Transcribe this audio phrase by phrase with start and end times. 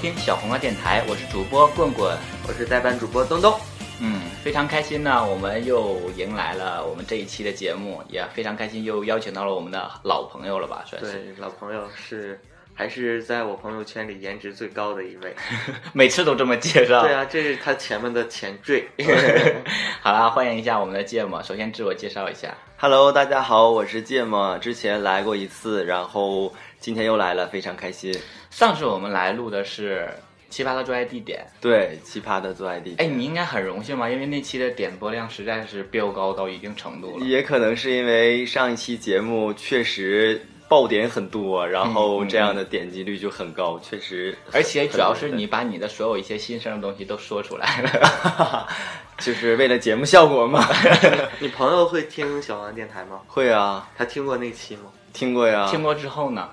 [0.00, 2.16] 听小红花电台，我是主播棍棍。
[2.46, 3.52] 我是代班主播东东。
[4.00, 11.12] 嗯，非常开心呢，我们又迎来了我们这一期的节目，也非常开心又邀请到了我们的老朋友了吧，算是。
[11.12, 12.40] 对，老朋友是
[12.74, 15.34] 还是在我朋友圈里颜值最高的一位。
[15.92, 17.02] 每次都这么介绍。
[17.02, 18.88] 对啊，这是他前面的前缀。
[20.00, 22.56] 好啦，欢迎一下我们的芥末，首先自我介绍一下。
[22.76, 28.16] Hello，大家好，我是芥末，之前来过一次，然后今天又来了，非常开心。
[28.50, 30.08] 上次我们来录的是
[30.50, 34.08] 奇葩的最爱地点，对，奇葩的做爱地哎，点，你应该很荣幸吧？
[34.08, 37.26] 因为那期的点播量实在是飙高到一定程度了。
[37.26, 48.66] 也可能是因为上一期节目确实爆点很多，然后这样的点击率就很高，确实，而且主要是你把你的所有一些心声的东西都说出来了。
[49.18, 50.64] 就是为了节目效果嘛。
[51.40, 53.20] 你朋友会听小王电台吗？
[53.26, 54.84] 会啊，他听过那期吗？
[55.12, 55.66] 听过呀。
[55.70, 56.48] 听过之后呢？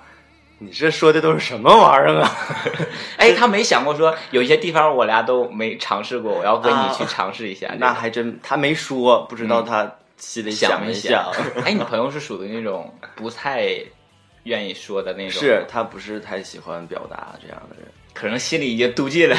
[0.59, 2.31] 你这说的都是什么玩意儿啊？
[3.17, 7.73] 哎，他没想过说有一些地方我俩都没尝试过，我要跟你去尝试一下。
[7.77, 11.29] 那还真他没说，不知道他心里想没没想。
[11.65, 13.67] 哎，你朋友是属于那种不太
[14.43, 17.87] 愿意说的那种，是他不是太喜欢表达这样的人。
[18.13, 19.35] 可能心里已经妒忌了。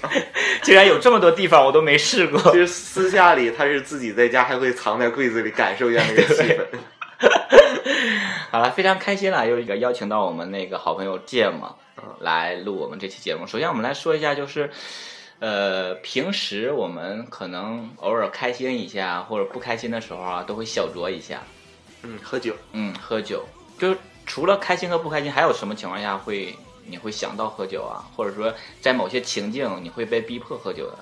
[0.60, 2.58] 竟然有这么多地方我都没试过就。
[2.58, 6.66] 是私下里他是自己在家还会藏在柜子里感受一下那个气氛。
[8.50, 13.46] 好了，非常开心了，又一个邀请到我们那个好朋友芥末嗯来录我们这期节目。
[13.46, 14.68] 首先，我们来说一下，就是
[15.38, 21.44] 呃，平时我们可能偶尔开心一下或者不开心的时候啊，都会小酌一下，
[22.02, 22.52] 嗯，喝酒。
[22.72, 23.44] 嗯，喝酒。
[23.78, 23.94] 就
[24.26, 26.52] 除了开心和不开心，还有什么情况下会
[26.84, 28.02] 你会想到喝酒啊？
[28.16, 30.98] 或者说在某些情境你会被逼迫喝酒的？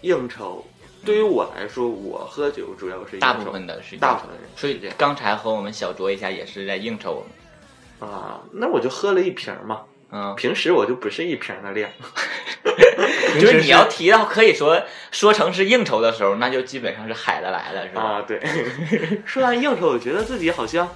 [0.00, 0.64] 应酬，
[1.04, 8.10] 对于我来说，我喝酒主要是大部分的是大部分人所以这刚才和我们小酌一下也是在应酬我们。
[8.10, 9.82] 啊，那我就喝了一瓶嘛。
[10.10, 11.90] 嗯，平时我就不是一瓶的量。
[13.38, 18.00] 就是你要提到可以说说成是应酬的时候，那就基本上是海的来了，是吧？
[18.02, 18.40] 啊，对。
[19.26, 20.88] 说完应酬，我觉得自己好像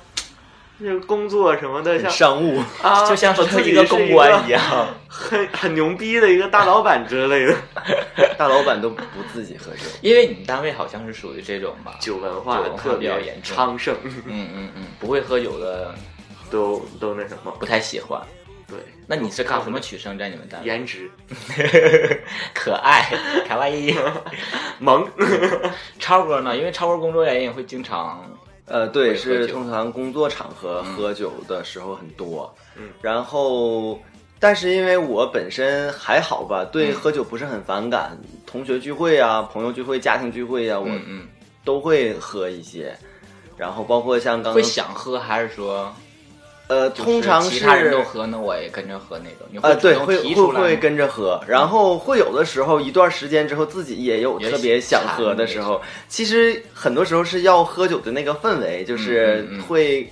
[0.81, 4.61] 这个工作什么的，像商务，啊， 就像是一个公关一样。
[5.09, 7.55] 很很牛逼的一个大老板之类的，
[8.39, 9.01] 大老板都不
[9.33, 9.83] 自己喝酒。
[10.01, 11.97] 因为你们单位好像是属于这种吧？
[12.01, 15.95] 酒文化酒文化特别严重昌盛，嗯嗯嗯，不会喝酒的
[16.51, 18.21] 都都那什么，不太喜欢。
[18.67, 20.67] 对，那你是靠什么取胜在你们单位？
[20.67, 21.11] 颜值
[22.55, 23.05] 可爱，
[23.47, 23.95] 卡哇伊。
[24.79, 25.07] 萌，
[26.01, 26.57] 超哥呢？
[26.57, 28.25] 因为超哥工作原因会经常
[28.67, 32.53] 呃，对，是通常工作场合喝酒的时候很多。
[32.77, 33.99] 嗯，然后，
[34.39, 38.17] 但是因为我本身还好吧，对嗯喝酒不是很反感。
[38.47, 40.89] 同学聚会啊，朋友聚会、家庭聚会啊，我
[41.65, 42.97] 都会喝一些。
[43.57, 45.95] 然后包括像刚会刚想喝，还是说
[46.73, 49.47] 呃，通常其他人都喝，那我也跟着喝那种？
[49.51, 55.83] 你呃，对，会会会跟着喝，然后会有的时候一段时间之后，自己也有特别想喝的时候。
[56.09, 60.11] 其实很多时候是要喝酒的那个氛围，就是会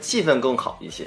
[0.00, 1.04] 气氛更好一些。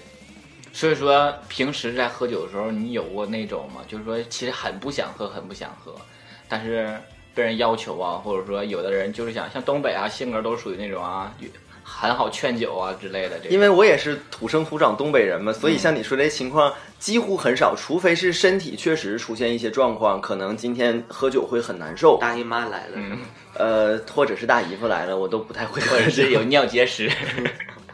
[0.73, 3.79] 所以说，平时在喝酒的时候，你有过那种吗？
[3.87, 5.95] 就是说，其实很不想喝，很不想喝，
[6.49, 6.93] 但是
[7.33, 11.33] 被人要求啊，或者说有的人就是想，像东北啊，性格都属于那种啊，
[11.93, 13.37] 很好劝酒啊之类的。
[13.37, 13.51] 这种。
[13.51, 15.73] 因为我也是土生土长东北人嘛，所嗯。
[15.73, 23.17] 以像你说这情况几乎很少，除非是身体确实出现一些状况，可能今天喝酒会很难受，大姨妈来了，嗯，
[23.55, 25.81] 呃，或者是大姨夫来了，我都不太会。
[25.81, 26.31] 喝或者是。
[26.31, 27.11] 有尿结石，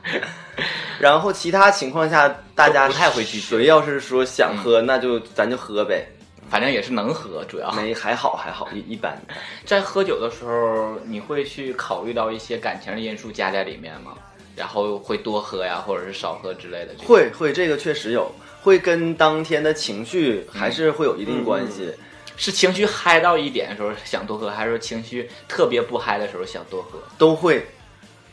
[0.99, 3.57] 然后其他情况下，大家不太会拒绝。
[3.57, 6.07] 谁要是说想喝，那就咱就喝呗。
[6.49, 9.17] 反正也是能喝，主要没还好还好一一般。
[9.65, 14.13] 在喝酒的时候，你会去考虑到一些感情的因素加在里面吗？
[14.55, 16.95] 然后会多喝呀，或者是少喝之类的。
[17.05, 21.93] 会会这个确实有，会跟当天的情绪还是会有一定关系。
[22.37, 26.99] 是情绪嗨到一点的时候想多喝，还是说情绪特别不嗨的时候想多喝？
[27.17, 27.65] 都会，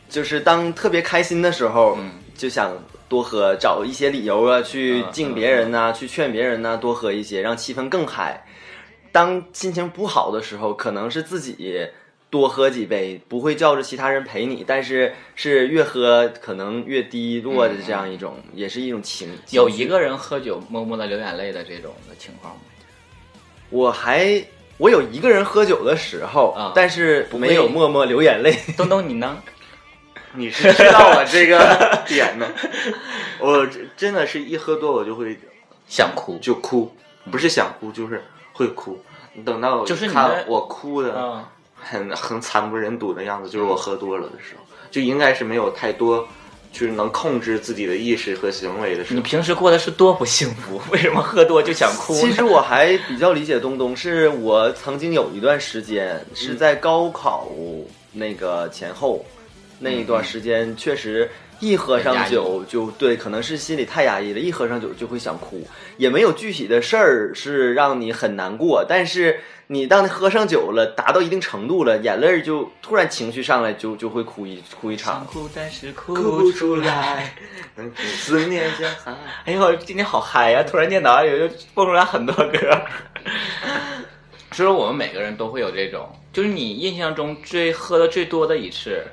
[0.09, 2.77] 就是当特别开心的时候，嗯就想
[3.07, 8.45] 多喝，找一些理由啊，去嗯敬别人呐、去劝别人呐、多喝一些，让气氛更嗨。
[9.11, 11.87] 当心情不好的时候，可能是自己
[12.29, 19.29] 多喝几杯，不会叫着其他人陪你，但是是越喝可能越低落的这样一种，也是一种情。
[19.51, 22.61] 有一个人喝酒默默的流眼泪的这种的情况吗？
[23.69, 24.43] 我还
[24.77, 28.53] 我有一个人喝酒的时候，啊但是没有默默流眼泪。
[28.75, 29.41] 东东，你呢？
[30.35, 31.57] 你是知道我这个
[32.07, 32.47] 点的，
[33.39, 33.67] 我
[33.97, 35.37] 真的是一喝多我就会
[35.87, 36.91] 想哭，就哭，
[37.31, 38.23] 不是想哭就是
[38.53, 39.01] 会哭。
[39.43, 41.45] 等到就是看我哭的嗯，
[41.75, 46.25] 很很惨不忍睹的样子，就是我喝多了的时候，就应该是没有太多
[46.71, 49.21] 就是能控制自己的意识和行为的时候你。
[49.21, 50.81] 平时过的是多不幸福？
[50.91, 52.13] 为什么喝多就想哭？
[52.13, 57.47] 其实我还比较理解东东，是我曾经有一段时间是在高考
[58.13, 59.25] 那个前后
[59.79, 61.29] 那一段时间，确实
[61.59, 65.67] 一喝上酒就对，可能是心里太压抑了，一喝上酒就会想哭，
[65.97, 75.25] 也没有具体的事儿是让你很难过，但是你当你喝上酒了，达到一定程度了，眼泪儿就突然情绪上来就就会哭一哭一想场。
[75.25, 77.33] 哭，但是哭哭不不出出来。
[77.97, 79.15] 思念像海。
[79.45, 80.63] 哎呦，今天好嗨呀！
[80.63, 82.81] 突然间脑海里就蹦出来很多歌。
[84.51, 89.03] 所 以说，我们每个人都会有这种，就是你印象中最喝的最多的一次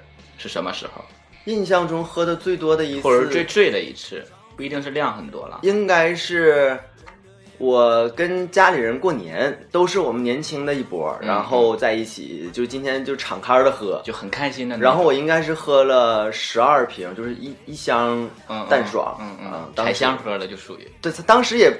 [0.42, 1.04] 是什么时候，
[1.44, 4.24] 印象中喝的最多的一次，或者是最醉的一次，
[4.56, 5.60] 不一定是量很多了。
[5.62, 6.76] 应该是
[7.58, 14.02] 我跟家里人过年，都是我们年轻的一波，嗯然后在一起，就今天就敞开的喝。
[14.04, 14.76] 就很开心的。
[14.78, 21.72] 然后我应该是喝了十二瓶，就是一一箱嗯淡爽，嗯嗯箱喝的就属于对，他当时也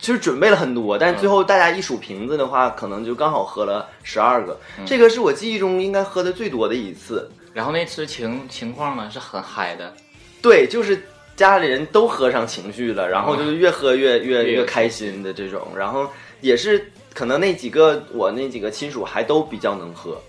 [0.00, 4.58] 其实准备了很多，但是最嗯后大家一数瓶子的话，可能就刚好喝了十二个。
[4.78, 7.30] 嗯这个是我记忆中应该喝的最多的一次。
[7.52, 9.94] 然后那次情情况呢是很嗨的，
[10.40, 11.02] 对，就是
[11.36, 16.08] 家里人都喝上情绪了，然后就是越喝越越越越开心的这种，然后
[16.40, 20.20] 也是可能那几个我那几个亲属还都比较能喝。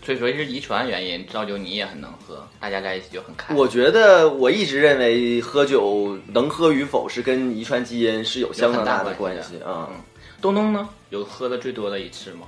[0.00, 3.54] 所以说是遗传原因造就你也很能喝，大家在一起就很开。
[3.54, 9.86] 我觉得我一直认为喝酒能喝与否是跟遗传基因是有相当大的关系啊。
[9.90, 10.00] 嗯，
[10.40, 12.46] 东东呢有喝的最多的一次吗？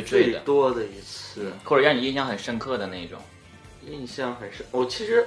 [0.00, 3.18] 最最，多的一次或者让你印象很深刻的那种。
[3.86, 5.26] 印象很深，我其实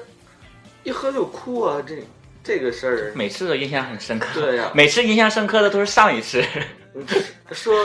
[0.83, 2.03] 一喝就哭啊，这
[2.43, 4.41] 这个事儿，每次都印象很深刻。
[4.41, 6.43] 对呀每次印象深刻的都是上一次。
[7.51, 7.75] 说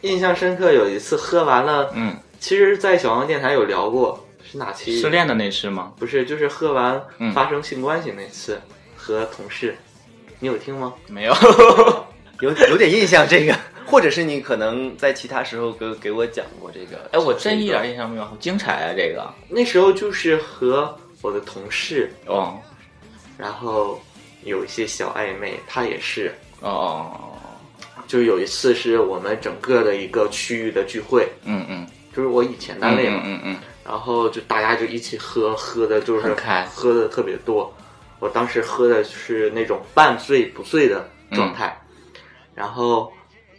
[0.00, 5.00] 印象深刻，有一次喝完了，嗯，其实，在小王电台有聊过，是哪期？
[5.00, 5.92] 失恋的那次吗？
[5.98, 8.60] 不是，就是喝完嗯发生性关系那次，
[8.96, 9.76] 和同事，
[10.40, 10.94] 你有听吗？
[11.08, 11.34] 没有。
[12.40, 17.08] 有有点印象这个，或者是你可能在其他时候给给我讲过这个。
[17.12, 18.94] 哎，我真一点印象没有，好精彩啊！
[18.96, 19.32] 这个。
[19.48, 22.58] 那时候就是和我的同事，哦
[23.36, 24.00] 然后
[24.44, 26.32] 有一些小暧昧，他也是。
[26.60, 37.70] 哦哦，就是有一次是我们整个的一个区域的聚会，嗯嗯，就是我以前单位嘛，嗯嗯然后就大家就一起喝，喝的就是很开喝的特别多。
[38.18, 41.78] 我当时喝的是那种半醉不醉的状态，
[42.54, 43.12] 然后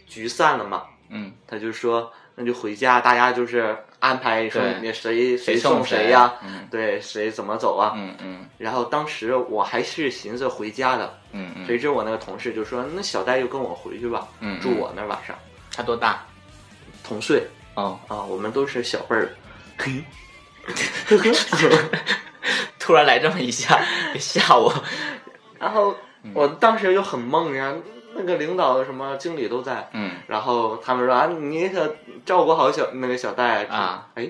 [0.06, 1.32] 局散了嘛，嗯。
[1.46, 4.80] 他就说那就回家，大家就是安排说对。
[4.80, 6.66] 你谁谁送送谁呀、嗯。
[6.70, 7.92] 对，谁怎么走啊？
[7.96, 8.48] 嗯嗯。
[8.58, 11.66] 然后当时我还是寻思回家的，嗯嗯。
[11.66, 15.36] 谁知我那个同事就说那小戴就跟我回去吧，嗯，住我那儿晚上，
[15.72, 16.24] 他多大？
[17.04, 17.46] 同岁。
[17.74, 19.28] 哦，啊，我们都是小辈儿。
[22.78, 23.78] 突然来这么一下，
[24.12, 24.72] 别吓我。
[25.60, 25.94] 然后
[26.34, 27.74] 我当时就很懵呀，
[28.18, 30.12] 那个领导什么经理都在，嗯。
[30.26, 33.64] 然后他们说啊，你可照顾好小那个小戴。
[33.66, 34.28] 啊，哎，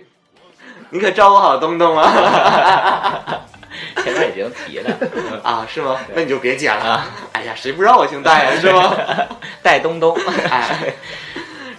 [0.90, 3.42] 你可照顾好东东啊。
[4.02, 4.96] 前面已经提了。
[5.44, 5.98] 啊，是吗？
[6.14, 6.84] 那你就别剪了。
[6.84, 7.06] 啊。
[7.32, 8.94] 哎呀，谁不知道我姓戴呀， 是吗？
[9.62, 10.16] 戴东东。
[10.50, 10.94] 哎，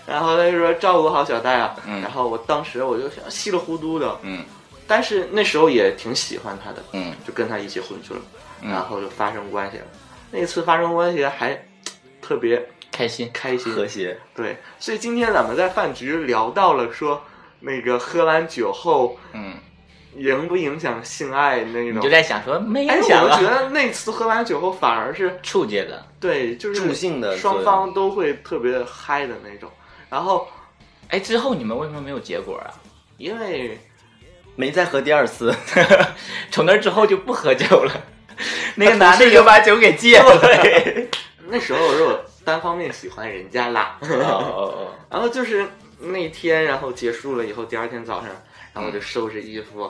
[0.05, 2.01] 然后他就说照顾好小戴啊，嗯。
[2.01, 4.43] 然后我当时我就想稀里糊涂的，嗯。
[4.87, 7.13] 但是那时候也挺喜欢他的，嗯。
[7.25, 8.19] 就跟他一起混去了，
[8.61, 8.71] 嗯。
[8.71, 9.83] 然后就发生关系了。
[10.29, 11.57] 那次发生关系还
[12.27, 13.29] 特别开心。
[13.33, 14.17] 开心，和谐。
[14.35, 17.23] 对，所以今天咱们在饭局聊到了说，
[17.61, 19.53] 那个喝完酒后嗯，
[20.17, 22.09] 影不影响性爱那种你就。
[22.09, 26.05] 在想说没哎，影响我觉啊，得那次喝完酒后反而是触觉的。
[26.19, 29.71] 对，就是助性的双方都会特别嗨的那种。
[30.09, 30.45] 然后
[31.07, 32.67] 哎，之后你们为什么没有结果啊？
[33.17, 33.79] 因为
[34.57, 35.55] 没再喝第二次，
[36.51, 37.91] 从那之后就不喝酒了。
[38.75, 40.41] 那个男的就把酒给戒了。
[41.49, 43.97] 那时候是我单方面喜欢人家啦，
[45.09, 45.65] 然后就是
[45.99, 48.29] 那天，然后结束了以后，第二天早上，
[48.73, 49.89] 然后我就收拾衣服，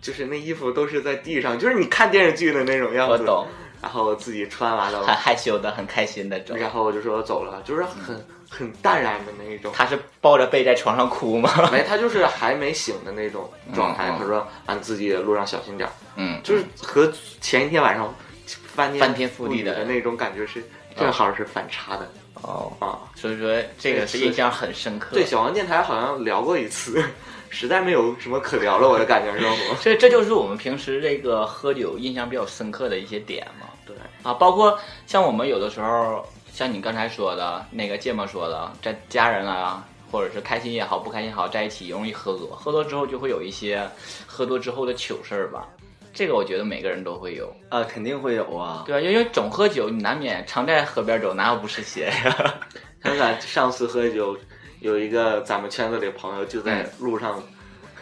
[0.00, 3.12] 就是那衣服都是在地上，就是你看电视剧的那种样子。
[3.12, 3.46] 我懂。
[3.82, 6.54] 然后自己穿完了很，害羞的、很开心的走。
[6.54, 9.72] 然后我就说走了，就是很很淡然的那一种。
[9.74, 11.50] 他是抱着背在床上哭吗？
[11.72, 14.14] 没，他就是还没醒的那种状态。
[14.18, 15.92] 他说：“啊，你自己路上小心点儿。
[16.16, 18.14] 嗯，就是和前一天晚上
[18.46, 20.62] 翻天翻天覆地的的那种感觉是
[21.00, 22.08] 正好是反差的
[22.42, 22.98] 哦，啊。
[23.16, 25.08] 所以说这个是印象很深刻。
[25.14, 27.02] 对，小王电台好像聊过一次，
[27.48, 29.74] 实在没有什么可聊了，我的感觉生活。
[29.80, 33.66] 这这就是我们平时这个喝酒印象比较深刻的一些点嘛。
[33.84, 43.88] 对啊，包括像我们有的时候，像你刚才说的那个芥末说的，在家人啊，或者是开心也好，不开心也好，在一起容易喝多，喝多之后就会有一些
[44.26, 45.66] 喝多之后的糗事儿吧。
[46.12, 48.82] 这个我觉得每个人都会有，啊，肯定会有啊。
[48.86, 49.00] 对啊？
[49.00, 52.54] 因为总喝酒，你难免常在河边走，哪有不湿鞋呀？
[53.02, 54.36] 想想上次喝酒，
[54.80, 57.42] 有一个咱们圈子里的朋友就在路上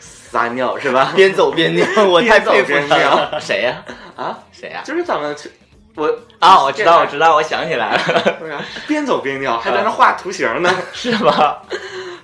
[0.00, 1.12] 撒尿，是吧？
[1.14, 3.38] 边走边尿， 我太佩服他了。
[3.40, 3.84] 谁呀、
[4.16, 5.50] 啊，谁呀、就是咱们去
[5.94, 6.06] 我
[6.38, 6.62] 啊？
[6.64, 11.62] 我知道，我知道，我想起来了，对啊，边走边尿，还在那画图形呢，是吧？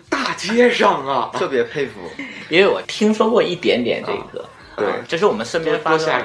[0.09, 1.93] 大街上啊，特别佩服，
[2.49, 4.45] 因为我听说过一点点这个，
[4.77, 6.23] 对啊这是我们身边发生。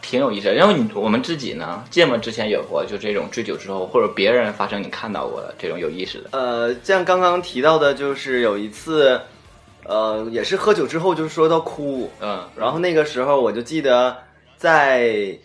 [0.00, 0.54] 挺有意思的。
[0.54, 6.30] 因为你我们自己呢，芥末之前有过，就这种醉酒之后或者别人发生你看到过的这种有意思的。
[6.38, 9.20] 呃，像刚刚提到的，就是有一次，
[9.84, 14.16] 呃，也是喝酒之后，就是说到哭，嗯，然后那个时候我就记得
[14.56, 15.36] 在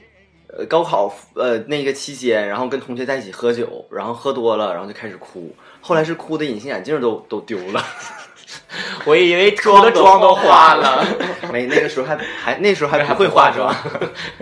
[0.47, 7.83] 呃高考呃那个期间，然后跟同学在一起喝酒，然后喝多了，然后就开始哭，后来是哭的隐形眼镜都都丢了，
[9.05, 11.05] 我以为涂的妆都花了。
[11.51, 13.73] 没那个时候还还那时候还不会化妆，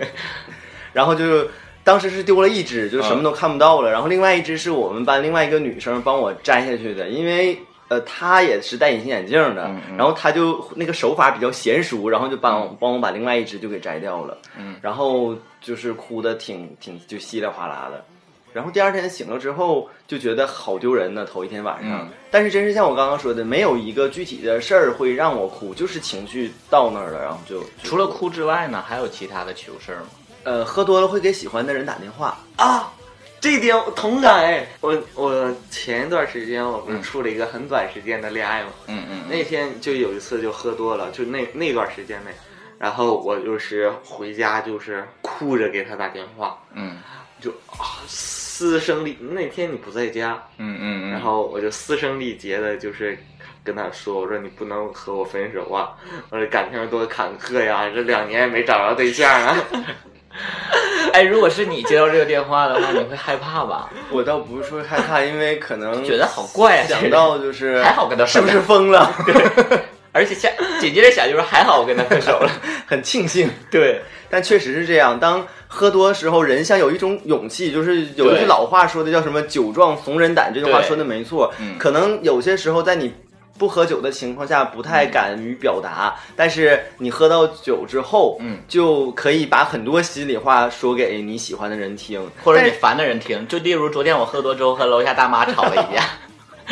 [0.92, 1.46] 然后就
[1.84, 3.90] 当时是丢了一只，就什么都看不到了。
[3.90, 14.38] 然后另外一只是我们班另外一个女生帮我摘下去的，因为呃她也是戴隐形眼镜的，嗯嗯然后她就那个手法比较娴熟，然后就帮我帮我把另外一只就给摘掉了。
[14.56, 18.04] 嗯，然后就是哭的挺挺就稀里哗啦的。
[18.52, 21.24] 然后第二天醒了之后，就觉得好丢人呢。
[21.24, 30.06] 头一天晚上，嗯但是真是像我刚刚说的，没有一个具体的事儿会让我哭，就是情绪到那儿了，然后就就除了哭之外呢，还有其他的糗事儿吗？
[30.44, 32.36] 呃，喝多了会给喜欢的人打电话。
[32.56, 32.92] 啊，
[33.40, 34.66] 这一点我同感哎。
[34.80, 42.30] 我我前一段时间我不是嗯处了一个很短时间的恋爱嘛，嗯嗯那天就有一次就喝多了，就那那段时间内，
[42.78, 46.98] 然后我就是回家就是哭着给他打电话，嗯
[47.40, 48.02] 就啊
[48.54, 53.18] 嘶声力，那天你不在家，嗯嗯嗯，然后我就嘶声力竭的，就是
[53.64, 55.96] 跟他说，我说你不能和我分手啊，
[56.28, 59.56] 我说感情多坎坷呀，这两年也没找着对象啊。
[61.14, 63.90] 哎，如果是你接到这个电话的话，你会害怕吧？
[64.12, 69.10] 我倒不是说害怕，因为可能觉得好怪啊，想到就是还好跟他是不是疯了，
[70.12, 72.50] 而且下紧接着想就是还好我跟他分手了。
[72.86, 73.48] 很庆幸。
[73.70, 81.50] 对，但确实是这样，当喝多时候，人像有一种勇气，就是有一句老话说的叫什么“酒壮怂人胆”，这句话说的没错。
[81.58, 81.78] 嗯。
[81.78, 83.10] 可能有些时候在你
[83.58, 96.04] 不喝酒的情况下，不太敢于表达，但是你喝到酒之后，嗯，就可以把很多心里话说给你喜欢的人听，或者你烦的人听，就例如昨天我喝多之后和楼下大妈吵了一架，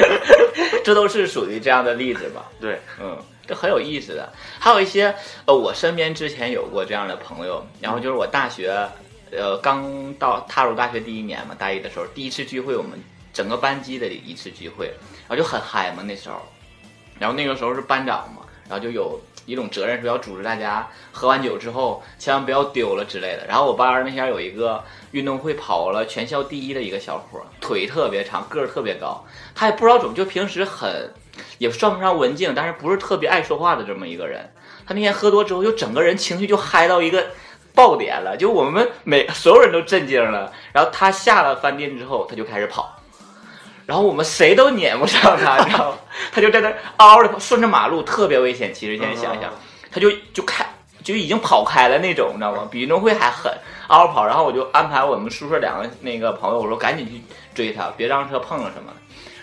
[0.84, 2.44] 这都是属于这样的例子吧？
[2.60, 3.16] 对，嗯，
[3.50, 4.32] 就很有意思的。
[4.60, 5.12] 还有一些
[5.44, 8.88] 呃，我身边之前有过这样的朋友，然后就是我大学
[9.32, 12.92] 呃刚到踏入大学第一年嘛，大一的时候第一次聚会，我们
[13.32, 14.86] 整个班级的一次聚会，
[15.26, 16.40] 然后就很嗨嘛那时候，
[17.18, 23.44] 然后那个时候是班长嘛，然后就有一种责任说要组织大家喝完酒之后千万不要丢了之类的。
[23.48, 31.12] 然后我班儿那天有一个运动会跑了全校第一的一个小伙，腿特别长，个儿特别高，他也不知道怎么就平时很
[31.58, 34.52] 也算不上文静，但是不是特别爱说话的这么一个人。
[34.86, 37.26] 他那天喝多之后，就整个人情绪就嗨到一个
[37.74, 40.52] 爆点了，就我们每所有人都震惊了。
[40.72, 42.99] 然后他下了饭店之后，他就开始跑。
[43.90, 45.98] 然后我们谁都撵不上他，你知道吗？
[46.32, 48.72] 他就在那儿嗷嗷的顺着马路，特别危险。
[48.72, 49.52] 其实现在想想，
[49.90, 50.64] 他就就开
[51.02, 52.68] 就已经跑开了那种，你知道吗？
[52.70, 53.52] 比运动会还狠，
[53.88, 54.24] 嗷嗷跑。
[54.24, 57.20] 然后我就安排我们宿舍两个那个朋友，我说赶紧去
[57.52, 58.92] 追他，别让车碰了什么。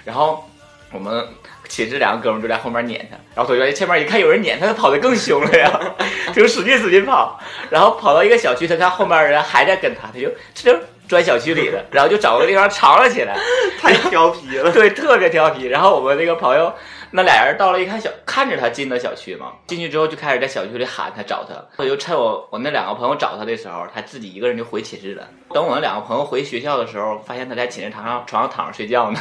[0.05, 0.49] 然后
[0.93, 1.27] 我们
[1.67, 5.77] 寝室两个哥们儿就在后面撵他，然后同学前面一看有人撵他，他跑得更凶了呀，
[6.33, 7.37] 就使劲使劲跑。
[7.69, 13.37] 然后跑到一个小区，他看后面人还在跟他，他就这就钻小区里的，然后就找个地方藏了起来。
[13.79, 14.71] 太调皮了。
[14.71, 15.65] 对，特别调皮。
[15.65, 16.73] 然后我们那个朋友，
[17.11, 21.53] 那俩人到了一看小，看着他进的小区嘛，进去之后就开始在小区里喊他找他。
[21.77, 25.27] 我就趁我我那两个朋友找他的时候，他自己一个人就回寝室了。
[25.53, 29.19] 等我那两个朋友回学校的时候，发现他在寝室床上床上躺着睡觉呢。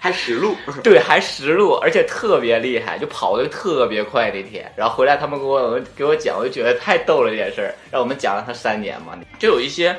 [0.00, 4.70] 还实录， 对，还实录，而且特别厉害，就跑的特别快那天。
[4.76, 9.96] 然后回来他们给我给我讲，我就觉得太逗了这件事儿，让我们讲了他三年嘛，就有一些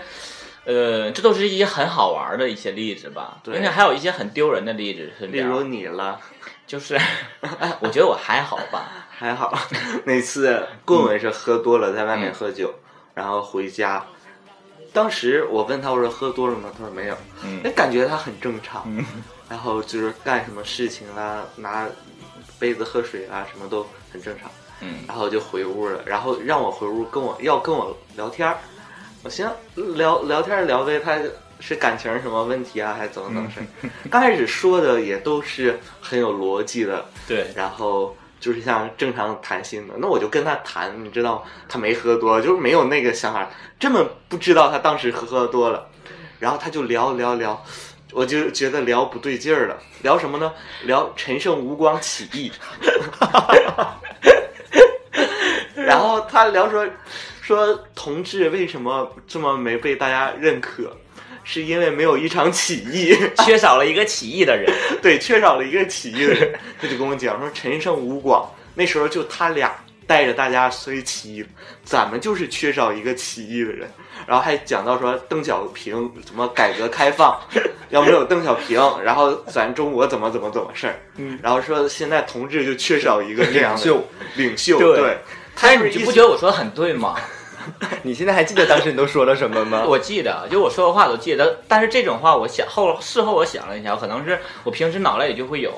[0.65, 3.39] 呃，这都是一些很好玩的一些例子吧。
[3.43, 5.61] 对应该还有一些很丢人的例子，是这例如。
[5.63, 6.19] 你了，
[6.65, 6.99] 就是，
[7.79, 9.07] 我觉得我还好吧。
[9.09, 9.57] 还好，
[10.03, 12.73] 那次棍棍是喝多了，在外面喝酒，
[13.13, 14.03] 然后回家。
[14.91, 16.71] 当时我问他，我说喝多了吗？
[16.77, 17.17] 他说没有。
[17.43, 18.85] 嗯哎，感觉他很正常。
[19.47, 21.87] 然后就是干什么事情啦，拿
[22.57, 24.49] 杯子喝水啊，什么都很正常。
[24.81, 28.57] 嗯然后就回屋了，然后让我回屋跟我要跟我聊天儿。
[29.25, 29.49] 我行，
[29.95, 31.17] 聊聊天儿聊呗，他
[31.59, 33.65] 是感情什么问题啊，还是怎么怎么事儿？
[34.07, 41.43] 刚开始说的也都是很有逻辑的，对，然后就是像正常谈心的，那我就跟他谈，你知道？
[41.67, 45.87] 他没喝多，就是没有那个想法，根本不知道他当时喝喝多了，
[46.37, 47.65] 然后他就聊聊聊，
[48.11, 50.53] 我就觉得聊不对劲儿了，聊什么呢？
[50.83, 52.51] 聊陈胜吴广起义，
[55.73, 56.85] 然后他聊说
[57.45, 60.97] 说同志为什么这么没被大家认可，
[61.43, 63.15] 是因为没有一场起义。
[63.45, 64.65] 缺少了一个起义的人。
[64.99, 69.75] 对，缺少了一个起义的人， 他就跟我讲说陈胜吴广那时候就他俩
[70.07, 71.45] 带着大家所以起义，
[71.83, 73.87] 咱们就是缺少一个起义的人。
[74.25, 77.39] 然后还讲到说邓小平怎么改革开放，
[77.89, 80.99] 要没有邓小平，然后咱中国怎么怎么怎么事儿。
[81.17, 85.17] 嗯然后说现在同志就缺少一个这样的领袖领袖，对对。
[85.61, 87.15] 但是你不觉得我说的很对吗？
[88.03, 89.83] 你现在还记得当时你都说了什么吗？
[89.87, 95.71] 我记得，就我说的话都记得，但是这种话我想后事后我想了一下，可能是我平时脑袋里就会有，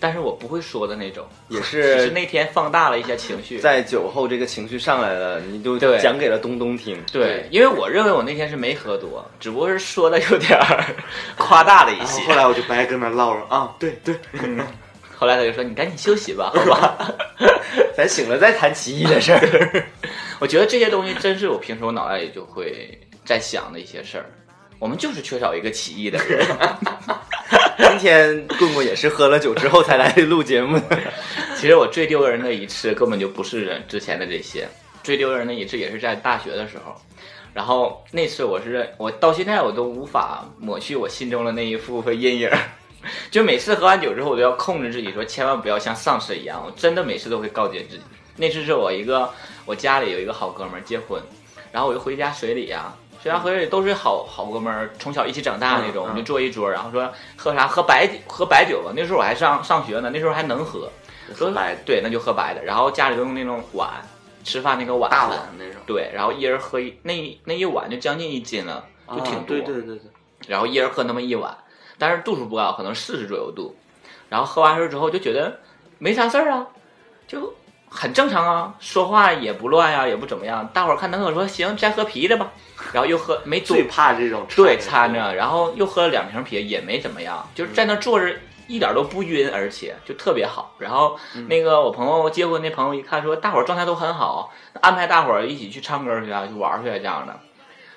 [0.00, 3.58] 但是我不会说的那种，也 只是是那天放大了一些情绪。
[3.58, 6.96] 在酒后这个情绪上来了，你就讲给了东东听。
[7.12, 10.84] 对，因为我认为我那天是没喝多，只不过是说的有点儿
[11.36, 12.22] 夸大了一些。
[12.24, 14.14] 后来我就白跟他唠了啊，对对，
[15.24, 17.10] 后来他就说：“你赶紧休息吧，好吧。
[17.96, 19.40] 咱醒了再谈奇异的事儿。
[20.38, 24.26] ”我觉得这些东西真是我平时我脑袋里就会在想的一些事儿。
[24.78, 26.46] 我们就是缺少一个奇异的人。
[27.88, 30.98] 今天棍棍也是喝了酒之后才来录节目的。
[31.56, 34.68] 其实我最丢人的一次根本就不是之前的这些，
[35.02, 36.94] 最丢人的一次也是在大学的时候。
[37.54, 42.58] 然后那次我是我到现在我都无法抹去我心中的那一幅阴影儿，
[43.30, 48.02] 就每次喝完酒之后我都要控制自己说千万不要像丧尸一样，我真的每次都会告诫自己。
[48.36, 49.30] 那次是我一个
[49.64, 51.22] 我家里有一个好哥们儿结婚，
[51.70, 60.90] 然后我就回家随礼啊，随家回礼都是好好哥们儿，从小一起长大那种，我们就坐一桌，然后说喝啥喝白喝白酒吧，那时候我还上上学呢，那时候还能喝，
[61.32, 63.88] 喝白对，那就喝白的，然后家里都用那种碗
[64.42, 69.56] 吃饭那个碗大子碗那种，对，然后一人喝一那那一碗就将近一斤了，就挺啊多。
[69.56, 70.00] 对对对对，
[70.48, 71.56] 然后一人喝那么一碗，
[71.98, 73.74] 但是度数不高，可能四十左右度。
[74.28, 75.60] 然后喝完事之后就觉得
[75.98, 76.66] 没啥事儿啊，
[77.26, 77.54] 就
[77.88, 80.68] 很正常啊，说话也不乱呀、也不怎么样。
[80.72, 82.52] 大伙儿看能喝说行，再喝啤的吧。
[82.92, 88.34] 然后又喝没多最怕这种对掺掺着，然后又喝了两瓶啤，也没怎么样，就是在那坐着。
[88.66, 90.74] 一点都不晕，而且就特别好。
[90.78, 97.38] 然后那个我朋友结婚那朋友一看说，大伙儿状态都很好，安排大伙儿一起去唱歌去啊，去玩儿去啊这样的。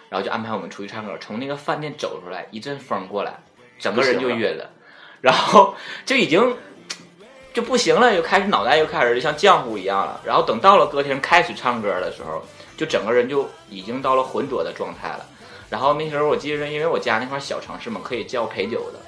[0.09, 3.39] 然后就安排我们出去唱歌，从那个饭店走出来，一阵风过来，
[3.79, 4.69] 整个人就晕了，
[5.21, 6.55] 然后就已经
[7.53, 10.21] 就不行了，又开始脑袋又开始像浆糊一样了。
[10.23, 12.43] 然后等到了歌厅开始唱歌的时候，
[12.77, 15.25] 就整个人就已经到了浑浊的状态了。
[15.69, 18.99] 然后那时候我记得，因为我家那块小城市嘛，可以叫陪酒的，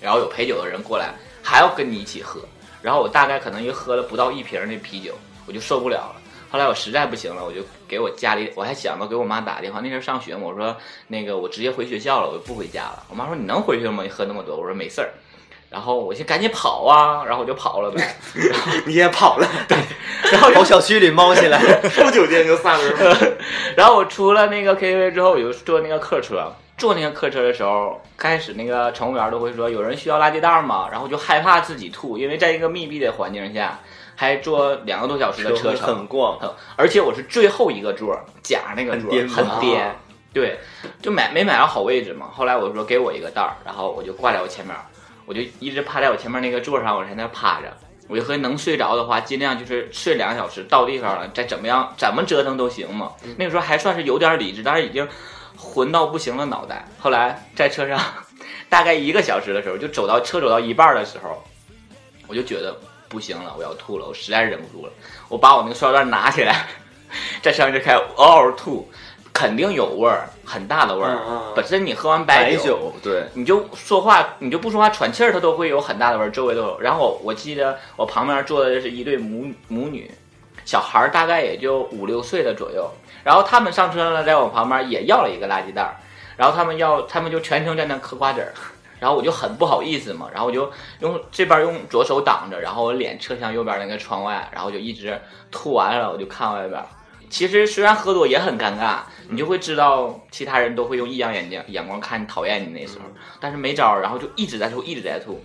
[0.00, 2.40] 然后有陪酒的人过来，还要跟你一起喝。
[2.82, 5.12] 然后我大概可能又喝了不到一瓶那啤酒，
[5.46, 6.16] 我就受不了了。
[6.48, 9.80] 后来我实在不行了，我就给我家里，我还想到给我妈打电话。
[9.80, 10.76] 那时候上学嘛，我说
[11.08, 13.02] 那个我直接回学校了，我就不回家了。
[13.10, 14.02] 我妈说你能回去吗？
[14.02, 14.56] 你喝那么多？
[14.56, 15.10] 我说没事儿。
[15.68, 18.16] 然后我就赶紧跑啊，然后我就跑了呗。
[18.86, 19.76] 你也跑了， 对
[20.30, 23.36] 然后跑小区里猫起来，出酒店就散了。
[23.76, 26.52] 然后我出了那个 KTV 之后，我就坐那个客车。
[26.78, 30.86] 坐那个客车的时候，开始那个乘务员都会说有人需要垃圾袋吗？
[30.90, 33.80] 然后我就害怕自己吐，因为在一个密闭的环境下，
[34.16, 36.36] 还坐两个多小时的车会程，很逛。
[36.74, 39.94] 而且我是最后一个座儿，夹那个座儿，很颠。
[40.32, 40.58] 对，
[41.00, 42.26] 就买没买到好位置嘛。
[42.32, 44.74] 后来我说给我一个袋儿，然后我就挂在我前面，
[45.24, 47.72] 我就一直趴在我前面那个座上，我在那趴着。
[48.08, 53.12] 我就和能睡着的话，尽量就是睡两个小时，到地方了再怎么样怎么折腾都行嘛。
[53.36, 55.08] 那个时候还算是有点理智，但是已经
[55.56, 56.86] 混到不行了脑袋。
[57.00, 58.00] 后来在车上
[58.70, 61.42] 大概一个小时的时候，就走到车走到一半的时候，
[62.28, 62.76] 我就觉得
[63.08, 64.92] 不行了，我要吐了，我实在忍不住了。
[65.28, 66.66] 我把我那个塑料袋拿起来，
[67.42, 68.88] 在上面就开始嗷嗷吐，
[69.32, 71.10] 肯定有味儿，很大的味儿。
[71.10, 76.80] 嗯嗯嗯本身你喝完酒，白酒，对，你就说话，你就不说话，喘气儿，它都会有很大的味儿，周围都有。
[76.80, 80.10] 然后我我记得我旁边坐的是一对母母女，
[80.64, 82.90] 小孩儿大概也就五六岁的左右。
[83.24, 85.96] 然后他们上车了，在我旁边也要了一个垃圾袋儿。
[86.36, 88.52] 然后他们要他们就全程在那嗑瓜子儿，
[88.98, 96.82] 然后我就很不好意思嘛，然后我就用这边用左手挡着，然后我脸侧向右边那个窗外，然后就一直吐完了我就看外边。
[97.28, 103.04] 其实虽然喝多也很尴尬，你就会知道其他人都会用异样眼睛眼光看你，讨厌你那时候，
[103.40, 105.42] 但是没招，然后就一直在吐，一直在吐。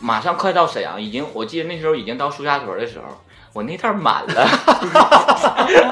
[0.00, 3.04] 马上快到沈阳，已经我记得那时候已经到苏家屯的时候，
[3.52, 4.48] 我那袋满了，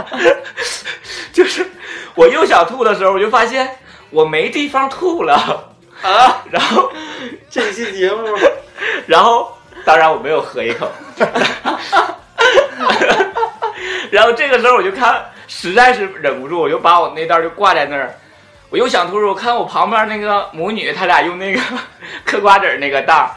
[1.35, 1.69] 就是
[2.15, 3.69] 我又想吐的时候，我就发现
[4.11, 5.76] 我没地方吐了
[6.07, 6.91] 啊， 然后
[7.51, 8.23] 这期节目
[9.07, 9.53] 然后
[9.85, 10.91] 当然我没有喝一口，
[14.11, 18.15] 然后这个时候我就看实在是忍不住，我就把我那袋儿就挂在那儿。
[18.69, 21.61] 我又想吐时，我看我旁边那个母女，她俩用那个
[22.25, 23.31] 嗑瓜子儿那个袋儿，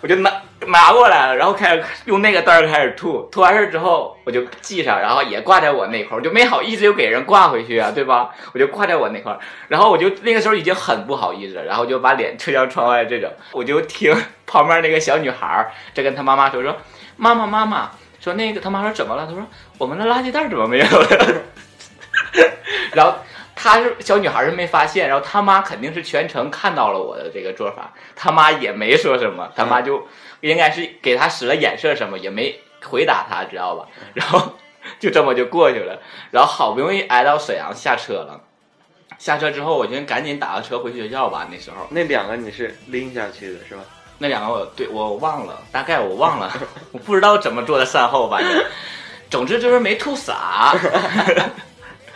[0.00, 0.30] 我就拿
[0.66, 3.28] 拿过来了，然后开始用那个袋儿开始吐。
[3.32, 8.30] 吐完事儿之后，我就系上，然后也挂在我那块儿，我就没好意思又给人挂回去啊，对吧？
[8.52, 14.14] 我就挂在我那块儿，然后我就那个时候已经很不好意思了，然后就把脸推向窗外这种，我就听
[14.46, 16.76] 旁边那个小女孩儿在跟她妈妈说说，
[17.16, 19.26] 妈妈妈妈，说那个她妈说怎么了？
[19.26, 19.46] 她说
[19.78, 21.42] 我们的垃圾袋怎么没有了？
[22.92, 23.14] 然 后
[23.56, 30.06] 她是小女孩是没发现，然后她妈肯定是全程看到了我的这个做法，她妈也没说什么，她妈就
[30.42, 33.88] 应该是给她使了眼色什么，也没回答她，知道吧？
[34.14, 34.52] 然后
[35.00, 35.98] 就这么就过去了，
[36.30, 38.40] 然后好不容易挨到沈阳下车了。
[39.18, 41.48] 下车之后，我就赶紧打个车回学校吧。
[41.50, 43.82] 那时候那两个你是拎下去的是吧？
[44.18, 46.52] 那两个我对我忘了，大概我忘了，
[46.92, 48.64] 我不知道怎么做的善后，反 正
[49.30, 50.74] 总之就是没吐洒。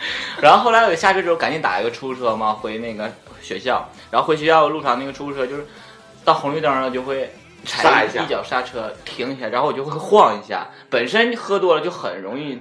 [0.40, 3.10] 然后后来我下车之后赶紧打一个出租车嘛，回那个
[3.40, 3.88] 学校。
[4.10, 5.66] 然后回学校路上那个出租车就是
[6.24, 7.32] 到红绿灯了就会
[7.64, 10.68] 刹踩一下脚刹车停一下，然后我就会晃一下。
[10.88, 12.60] 本身喝多了就很容易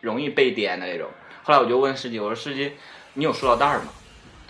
[0.00, 1.08] 容易被颠的那种。
[1.42, 2.72] 后来我就问司机，我说司机，
[3.14, 3.84] 你有塑料袋吗？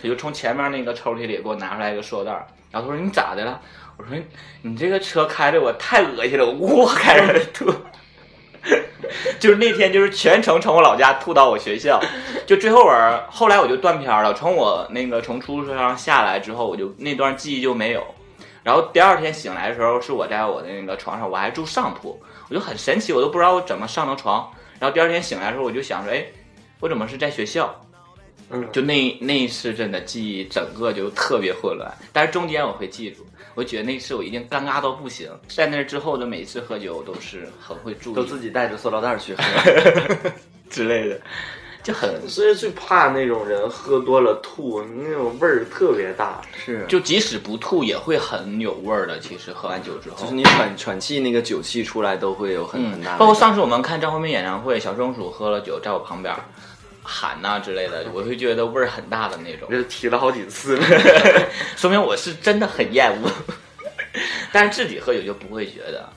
[0.01, 3.61] 他就从前面那个抽屉里给我拿出来一个塑料袋儿，然后他说你咋的了？
[3.97, 4.17] 我说
[4.63, 7.71] 你这个车开的我太恶心了，我呜开始吐。
[9.39, 11.99] 就是那天就是全程从我老家吐到我学校，
[12.45, 14.33] 就最后我后来我就断片了。
[14.33, 18.05] 从我那个从出租车上下来之后，我就那段记忆就没有。
[18.63, 24.47] 然后第二天醒来的时候，是我在我的那个床上，我还住上铺，我就很神奇，我都不知道我怎么上的床。
[24.79, 26.23] 然后第二天醒来的时候，我就想说，哎，
[26.79, 27.75] 我怎么是在学校？
[28.51, 33.25] 嗯，就那那一次真的记忆整个就特别混乱，但是中间我会记住。
[33.53, 39.43] 我觉得那次我一定尴尬到不行，在那之后的每次喝酒都是很会注意，都自己带着塑料袋去喝。
[40.71, 41.19] 之类的，
[41.83, 46.41] 就很所以最怕那种人喝多了吐，那种味儿特别大。
[46.55, 49.19] 是，就即使不吐也会很有味儿的。
[49.19, 56.33] 其实喝完酒之后，就是你喘喘气那个酒气出来都会有很很大包括上次我们看张惠妹演唱会，小松鼠喝了酒在我旁边
[57.03, 60.83] 喊呐、之类的， 我会觉得味儿很大的那种，这提了好几次了。
[61.75, 63.29] 说明我是真的很厌恶。
[64.51, 66.07] 但是自己喝酒就不会觉得。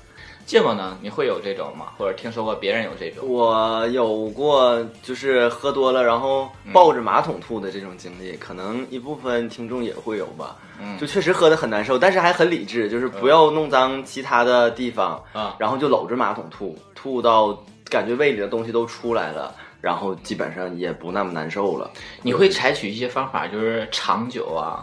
[0.46, 0.98] 芥末呢？
[1.00, 1.86] 你会有这种吗？
[1.96, 3.26] 或者听说过别人有这种？
[3.26, 10.56] 我有过，就是喝多了然后抱着马桶吐的这种经历，可能一部分听众也会有吧。
[10.78, 21.90] 嗯就确实喝的很难受，但是还很理智，就是不要弄脏其他的地方，啊然后就搂着马桶吐，吐到感觉胃里的东西都出来了，然后基本上也不那么难受了。
[22.22, 24.82] 你会采取一些方法，就是长久啊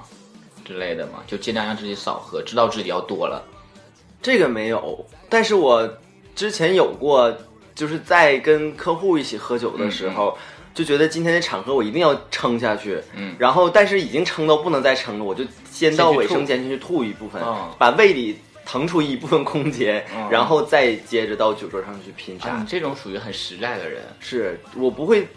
[0.63, 1.23] 之类的吗？
[1.25, 3.43] 就尽量让自己少喝，知道自己要多了。
[4.21, 5.91] 这个没有，但是我
[6.35, 7.35] 之前有过，
[7.73, 10.37] 就是在跟客户一起喝酒的时候，
[10.75, 22.49] 就觉得今天的场合我一定要撑下去，嗯然后但是已经撑到不能再撑了，我就先到卫生间去吐一部分，哦把胃里腾出一部分空间，哦然后再接着到酒桌上去拼杀。
[22.49, 24.01] 啊，你这种属于很实在的人。
[24.19, 25.27] 是我不会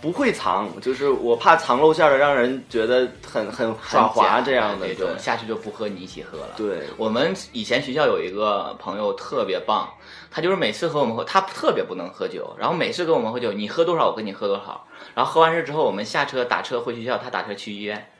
[0.00, 6.54] 不会藏，就是我怕藏露馅了，让人觉得很很耍滑这样的，种，下去就不和你一起喝了。
[6.56, 9.88] 对，我们以前学校有一个朋友特别棒，
[10.30, 18.10] 他就是每次和我们喝，他特别不能喝酒，然后每次跟我们喝酒，你喝多少我跟你喝多少，然后喝完事之后我们下车打车回学校，他打车去医院，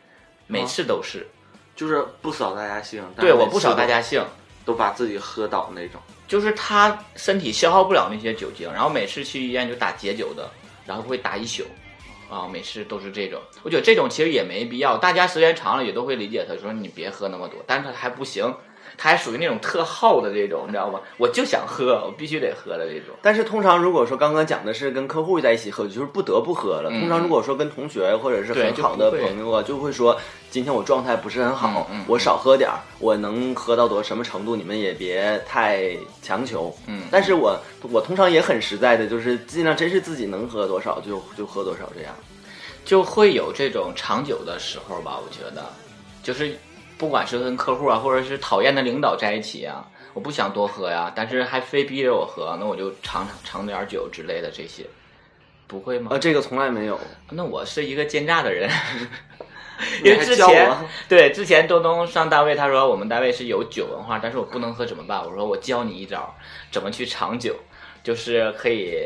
[0.47, 1.27] 每次都是。
[1.77, 4.21] 就是不扫大家兴，对，我不扫大家兴，
[4.69, 5.99] 都把自己喝倒那种。
[6.27, 10.51] 就是他身体消耗不了那些酒精，然后每次去医院就打解酒的，
[10.85, 11.65] 然后会打一宿，
[12.29, 13.41] 啊，每次都是这种。
[13.63, 18.55] 我觉得这种其实也没必要，大家时间长了也都会理解他，说你别喝那么多，但是他还不行，
[18.99, 21.01] 他还属于那种特好的这种，你知道吗？
[21.17, 23.15] 我就想喝，我必须得喝的这种。
[23.23, 26.91] 但是通常如果说刚刚讲的是跟客户在一起喝酒，就是不得不喝了。
[26.93, 30.19] 嗯通常如果说跟同学或者是很好的朋友啊，就会说
[30.51, 36.77] 今天我状态不是很好，我少喝点儿，我能喝到多什么程度，你们也别太强求。
[36.89, 37.57] 嗯但是我
[37.93, 42.13] 我通常也很实在的，就是尽量真是自己能喝多少就就喝多少这样。
[42.85, 45.21] 就会有这种长久的时候吧。
[45.23, 45.67] 我觉得，
[46.23, 46.59] 就是
[46.99, 54.85] 不管是跟客户啊，或者是讨厌的领导在一起啊，我不想多喝呀，但是还非逼着我喝，那我就尝尝尝点酒之类的这些，
[55.69, 56.09] 不会吗？
[56.11, 56.99] 呃，这个从来没有。
[57.31, 58.69] 那我是一个奸诈的人，
[60.03, 60.77] 因为之前
[61.09, 65.25] 对之前东东上单位，他说我们单位是有酒文化，但是我不能喝怎么办？
[65.25, 66.35] 我说我教你一招，
[66.73, 67.55] 怎么去尝酒，
[68.03, 68.99] 就是可以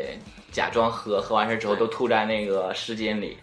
[0.51, 3.37] 假装喝，喝完事之后都吐在那个湿巾里。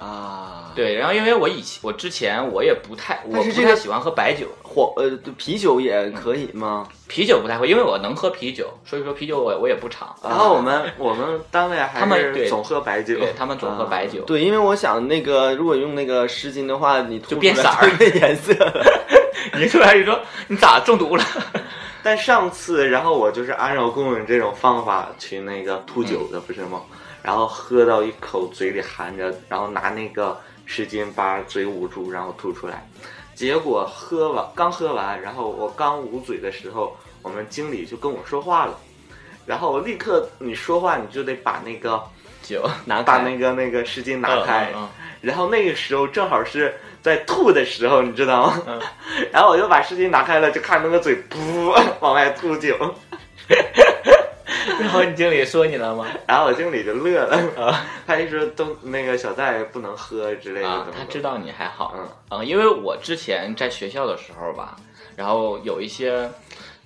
[0.00, 6.88] 啊，对，然后因为我以前我之前我也不太，我但是这个不太喜欢喝白酒，黄呃啤酒也可以吗？
[7.06, 10.16] 啤酒不太会，因为我能喝啤酒，所以说啤酒我我也不尝。
[10.22, 18.72] 然后我们 我们单位还他们对是总喝白酒，对他们总喝白酒，对，因为我想那个如果用那个湿巾的话，你就变色变颜色了。
[19.58, 21.24] 你出来就说你咋中毒了？
[22.02, 26.80] 但上次，然后我就是按照公允这种方法去那个吐酒的，不是吗？
[27.22, 32.86] 然后喝到一口，嘴里含着，然后拿那个湿巾把嘴捂住，然后吐出来。
[33.34, 38.78] 结果喝完，刚喝完，然后我刚捂嘴的时候，我们经理就跟我说话了，
[39.46, 42.02] 然后我立刻你说话你就得把那个
[42.42, 43.02] 酒 拿开。
[43.02, 44.88] 把那个那个湿巾拿开，嗯嗯
[45.22, 48.62] 然后那个时候正好是在吐的时候，你知道吗？
[48.66, 48.80] 嗯。
[49.32, 52.76] 然后我就把湿巾拿开了，就看那个嘴噗往外吐酒，
[53.48, 53.56] 嗯
[54.80, 56.06] 然后你经理说你了吗？
[56.26, 64.76] 然后我经理就乐了， 啊他一说都那个小戴不能喝之类的，他知道你还好，嗯嗯，因为我之前在学校的时候吧，
[65.16, 66.30] 然后有一些。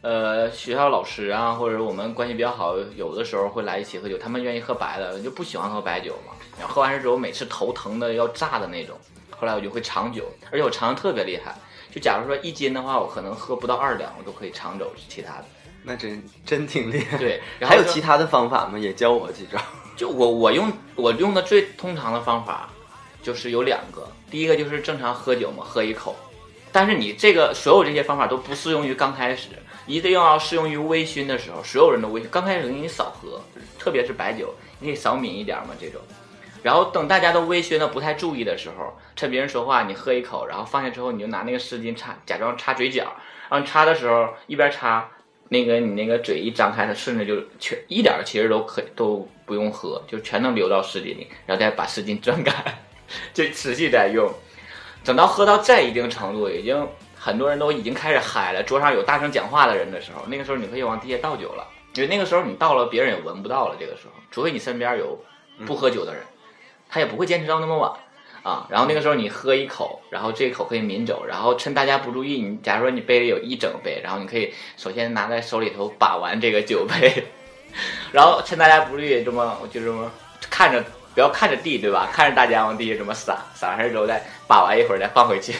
[0.06, 6.34] 呃，学校老师啊，或者我们关系比较好，有的时候会来一起喝酒，他们愿意喝白的，就不喜欢喝白酒嘛。
[6.58, 8.94] 然后喝完事之后，每次头疼的要炸的那种。
[9.30, 11.54] 后来我就会长酒，而且我尝的特别厉害。
[11.90, 15.44] 就假如说一斤的话，我可能喝不到二两，我都可以尝走其他的。
[15.84, 17.16] 那真真挺厉害。
[17.18, 18.78] 对， 然后还有其他的方法吗？
[18.78, 19.58] 也教我几招。
[19.96, 22.68] 就我我用我用的最通常的方法，
[23.22, 24.08] 就是有两个。
[24.30, 26.16] 第一个就是正常喝酒嘛，喝一口。
[26.72, 29.50] 但是你这个所有这些方法都不适用于刚开始，
[29.86, 32.28] 一定要适用于微醺的时候，所有人都微醺。
[32.30, 33.40] 刚开始你少喝，
[33.78, 36.00] 特别是白酒，你得少抿一点嘛这种。
[36.64, 43.04] 然后等大家都微醺的不太注意的时候，趁别人说话，你喝一口，然后放下之后，你就拿那个湿巾擦，假装擦嘴角。
[43.48, 45.08] 然后你擦的时候一边擦，
[45.54, 52.52] 那个你那个嘴一张开，它顺着就全一点其实都可以都不用喝，就全能流到湿巾里，然后再把湿巾转开，
[53.32, 54.28] 就持续在用。
[55.04, 61.64] 等到喝到这一定程度，已经很多人都已经开始嗨了，桌上有大声讲话的人的时候，那个时候你可以往地下倒酒了，
[61.94, 63.76] 因为那个时候你倒了，别人也闻不到了。
[63.78, 65.22] 这个时候，除非你身边有
[65.64, 66.22] 不喝酒的人，
[66.88, 67.92] 他也不会坚持到那么晚。
[68.44, 77.24] 啊，然后那个时候你喝一口，然后这一口可以抿走，然后趁大家不注意，你假如说你杯里有一整杯，然后你可以首先拿在手里头把玩这个酒杯，
[78.12, 80.12] 然后趁大家不注意，这么就这么
[80.50, 82.06] 看着，不要看着地，对吧？
[82.12, 85.54] 看着大家往地下这么撒，撒完之后再把玩一会儿，再放回去。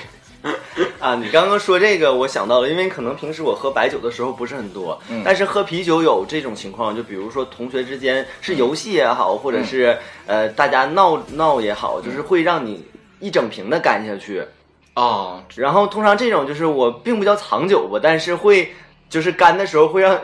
[1.00, 12.84] 啊，你刚刚说这个，我想到了，因为可能平时我喝白酒的时候不是很多，嗯但是喝啤酒有这种情况，就比如说同学之间是游戏也好，或者是呃大家闹闹也好，就是会让你
[13.20, 14.44] 一整瓶的干下去。
[14.94, 18.72] 哦，然后通常这种就是我并不叫藏酒吧，但是会
[19.14, 20.18] 就是干的时候会让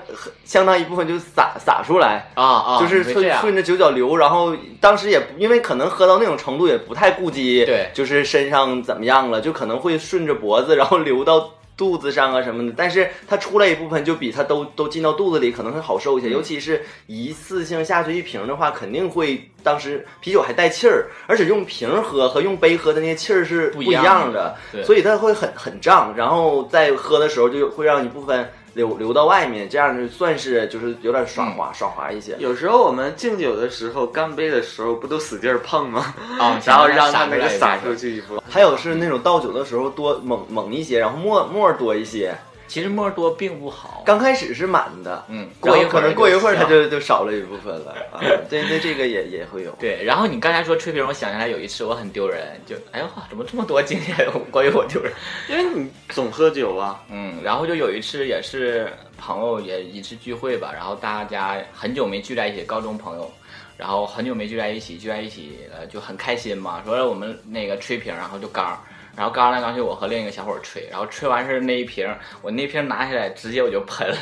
[0.44, 2.28] 相当一部分就洒洒出来。
[2.34, 12.74] 啊啊，就是顺顺着九角流，然后当时也因为可能喝到那种程度，也不太顾及对就是身上怎么样了，就可能会顺着脖子，然后流到肚子上啊什么的。
[12.76, 16.28] 但是它出来一部分，就比它都都进到肚子里可能会好受一些。
[16.28, 32.36] 嗯尤其是一次性下去一瓶的话，肯定会当时啤酒还带气儿，而且用瓶喝和用杯喝的那些气儿是不一样的对所以它会很很胀，然后在喝的时候就会让一部分流流到外面，这样就算是就是有点爽滑、爽滑一些。
[32.38, 36.14] 有时候我们敬酒的时候，干杯的时候不都使劲儿碰吗？
[36.38, 37.94] 啊， 然后让它那个洒出。
[37.94, 38.42] 去一部分。
[38.48, 42.34] 还有是那种倒酒的时候多猛猛一些，然后沫沫多一些。
[42.70, 48.22] 其实沫多并不好，刚开始是满的，嗯，过一可能过一会儿它它就就少了一部分了啊。
[48.48, 49.72] 对对，这个也也会有。
[49.72, 54.16] 对，然后你刚才说吹瓶，我想起来有一次我很丢人，就哎呦哇，怎么这么多经验
[54.52, 55.12] 关于我丢人？
[55.48, 63.28] 因为你总喝酒啊，嗯，然后就有一次也是朋友也一次聚会吧，然后大家很久没聚在一起，高中朋友，
[63.76, 68.80] 然后很久没聚在一起，聚在一起呃就很开心嘛，说我们那个吹瓶，然后就刚。
[69.20, 72.08] 然后刚来刚去，我和另一个小伙儿吹，然后吹完事儿那一瓶，
[72.40, 74.16] 我那瓶拿下来，直接我就喷了，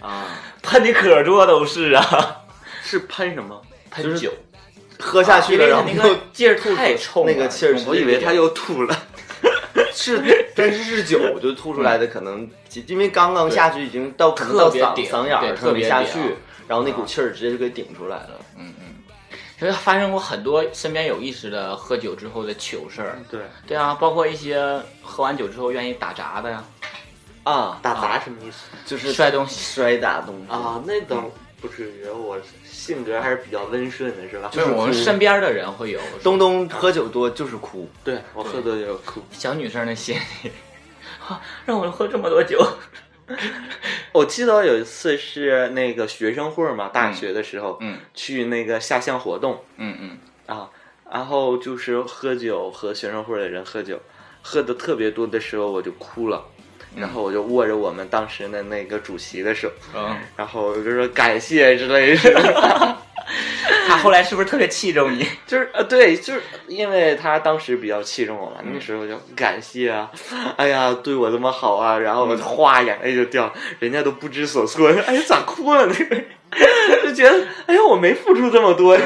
[0.00, 0.26] 啊，
[0.62, 2.36] 喷的可多都是啊，
[2.80, 3.60] 是喷什么？
[3.90, 4.32] 喷酒，
[4.96, 8.96] 喝下去了，然后那个 劲儿太冲了，那个气儿我以为他又吐了。
[9.92, 10.22] 是，
[10.54, 12.48] 但是是酒就吐出来的，可能
[12.86, 16.18] 因为刚刚下去已经到可能到嗓特别顶嗓眼儿上没下特别下去，
[16.68, 18.30] 然后那股气儿直接就给顶出来了。
[18.56, 18.72] 嗯
[19.58, 23.18] 嗯，就是发生过很多身边有意思的喝酒之后的糗事儿。
[23.30, 24.60] 对对啊，包括一些
[25.02, 26.64] 喝完酒之后愿意打杂的呀，
[27.44, 29.60] 啊，打杂什么意思就是摔东西。
[29.60, 30.82] 摔打东西啊？
[30.86, 31.24] 那倒
[31.60, 34.48] 不至于，我性格还是比较温顺的，是吧？
[34.52, 39.20] 就是我们身边的人会有东东喝酒多就是哭，对我喝多就哭。
[39.32, 40.52] 小女生的心里，
[41.26, 42.64] 啊 让我喝这么多酒。
[44.12, 50.70] 我记得有一次是那个学生会嘛，大学的时候，嗯去那个下乡活动嗯嗯，啊，
[51.12, 54.00] 然后就是喝酒和学生会的人喝酒，
[54.42, 56.42] 喝的特别多的时候我就哭了，
[56.96, 62.96] 然后我就握着我们当时的那个主席的手，嗯，然后我就说感谢之类的，他
[64.02, 65.26] 后来是不是特别器重你？
[65.46, 70.10] 就是呃对，就是因为他当时比较器重我嘛，那时候就感谢啊，
[70.56, 76.16] 哎呀对我这么好啊，然后我哗眼泪就掉，人家都不知所措，哎呀咋哭了那个，
[77.06, 79.02] 就觉得哎呀我没付出这么多呀。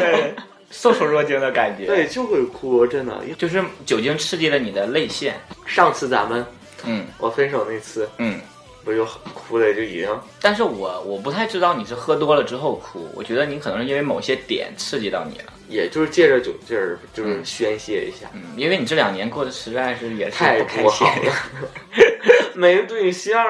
[0.74, 1.85] 受宠若惊的感觉。
[1.85, 3.14] 对，，就会哭，真的。
[3.37, 5.38] 就是酒精刺激了你的泪腺。
[5.66, 6.46] 上次咱们
[6.87, 8.40] 嗯我分手那次，嗯，
[8.85, 10.21] 不就哭的就已经。
[10.40, 15.53] 但是我我不太知道你是喝多了之后哭，我觉得你可能是因为某些点刺激到你了。
[15.68, 21.33] 也就是借着酒劲儿，就是宣泄一下，嗯，因为你这两年过得实在是也是太不好，了，
[22.55, 23.42] 没对象。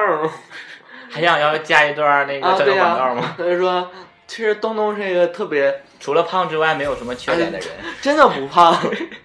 [1.09, 3.35] 还想要加一段那个啊，这个对呀、广告吗？
[3.37, 3.91] 他就说，
[4.25, 7.67] 其实东东是一个特别除了胖之外，没有什么缺点的人。
[8.01, 8.75] 真的不胖，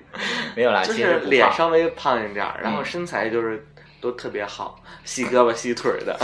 [0.56, 2.84] 没有啦，就是脸稍微胖一点儿，然后嗯。
[2.84, 3.64] 身材就是
[4.00, 6.18] 都特别好，细胳膊细腿儿的，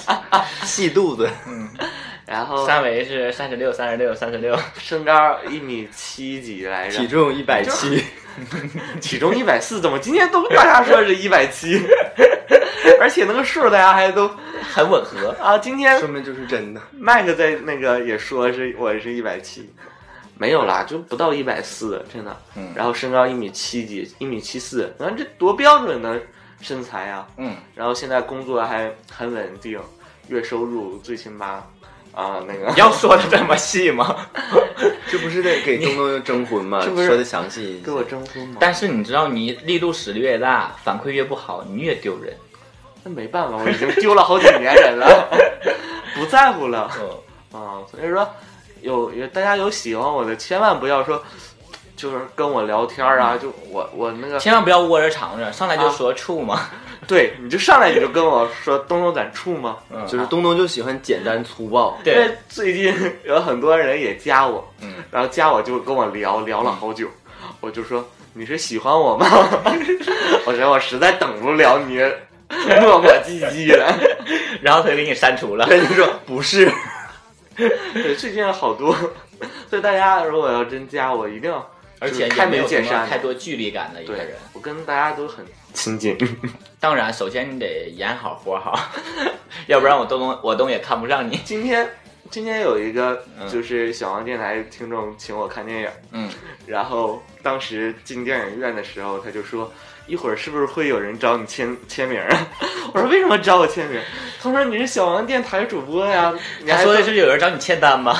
[0.64, 1.68] 细肚子，嗯
[2.26, 4.54] 然后三围是三十六、三十六、三十六。
[4.76, 8.04] 身高一米七几来着体，重一百七，
[9.00, 11.80] 体重一百四，怎么今天都大家说是一百七？
[13.00, 14.30] 而且那个数大家还都
[14.74, 15.30] 很吻合。
[15.40, 16.80] 啊，今天说明就是真的。
[16.92, 19.72] 麦克在那个也说是我是一百七，
[20.36, 22.36] 没有啦，就不到一百四，真的。
[22.56, 26.20] 嗯然后身高一米七几，一米七四，那这多标准的
[26.60, 27.26] 身材啊！
[27.36, 29.78] 嗯，然后现在工作还很稳定，
[30.28, 31.62] 月收入最起码
[32.12, 34.16] 啊那个 你要说的这么细吗？
[35.10, 36.80] 这不是得给东东征婚吗？
[36.82, 38.56] 是 不是说的详细一些给我征婚吗？
[38.60, 42.34] 但是你知道，你力度使的越大，反馈越不好，你越丢人。
[43.04, 45.28] 那没办法，我已经丢了好几年人了，
[46.16, 46.90] 不在乎了
[47.52, 47.78] 嗯，啊。
[47.90, 48.28] 所以说，
[48.82, 51.22] 有有大家有喜欢我的，千万不要说。
[51.98, 56.60] 就是跟我聊天啊，就我我那个，千万不要窝着藏着，上来就说处嘛。
[57.08, 59.78] 对，你就上来你就跟我说东东咱处吗？
[59.90, 67.08] 嗯，就是东东就喜欢简单粗暴，对，因为最近有很多人也加我，嗯，然后加我就跟我聊聊了好久，
[67.60, 69.26] 我就说你是喜欢我吗？
[70.46, 71.98] 我说我实在等不了你
[72.80, 73.92] 磨磨唧唧了。
[74.62, 75.66] 然后他就给你删除了。
[75.66, 76.70] 他就说不是，
[77.56, 78.94] 对，最近好多，
[79.70, 81.66] 所以大家如果要真加我，一定要
[82.00, 86.16] 而且开也没有什么门见山，太多距离感的一个人。，我跟大家都很 亲近。
[86.80, 88.78] 当然，首先你得演好活好，
[89.66, 91.36] 要不然我东我东也看不上你。
[91.44, 91.88] 今天
[92.30, 96.28] 今天有一个嗯就是小王电台听众请我看电影，嗯，
[96.66, 99.72] 然后当时进电影院的时候，他就说
[100.06, 102.46] 一会儿是不是会有人找你签签名啊？
[102.94, 104.00] 我说为什么找我签名？
[104.40, 106.32] 他说你是小王电台主播呀，
[106.62, 108.16] 你还说的是有人找你签单吗？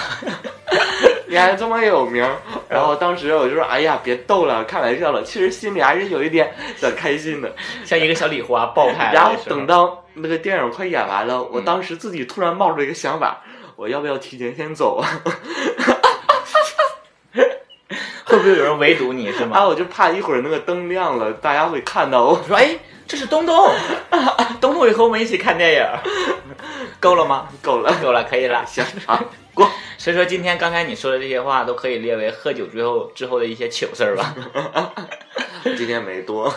[1.29, 2.27] 你还这么有名。
[2.69, 7.55] 然后当时我就说哎呀别逗了，开玩笑了，其实心里还是有一点小开心的。
[7.85, 9.13] 像一个小礼花爆开。
[9.13, 13.43] 然后等到那个电影快演完了，我嗯当时自己突然冒出一个想法，
[13.77, 15.09] 我要不要提前先走啊？
[18.25, 22.33] 会不会有人围堵你是吗啊，我就怕一会儿那个灯亮了，大家会看到我。
[22.35, 23.71] 我 说哎，这是东东，
[24.61, 25.87] 东东也和我们一起看电影，
[27.01, 27.49] 够了吗？
[27.63, 28.63] 够了，够了，可以了。
[28.67, 29.19] 行好
[29.59, 29.71] 过。
[29.99, 34.35] 所以说，今天刚才你说的这些话，都可以列为喝酒之后之后的一些糗事儿吧。
[35.77, 36.53] 今天没多，